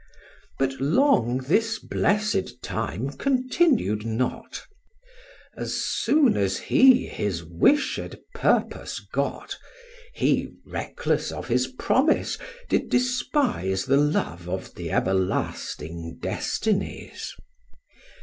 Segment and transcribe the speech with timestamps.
[0.57, 4.63] But long this blessed time continu'd not:
[5.55, 7.99] As soon as he his wished
[8.33, 9.59] purpose got,
[10.15, 17.35] He, reckless of his promise, did despise The love of th' everlasting Destinies.